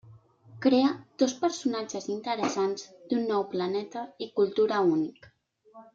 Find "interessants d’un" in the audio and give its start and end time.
2.15-3.23